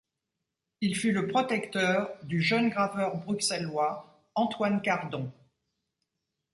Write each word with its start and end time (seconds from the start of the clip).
Il 0.81 0.95
fut 0.95 1.11
le 1.11 1.27
protecteur 1.27 2.09
du 2.23 2.41
jeune 2.41 2.69
graveur 2.71 3.17
bruxellois 3.17 4.19
Antoine 4.33 4.81
Cardon. 4.81 5.31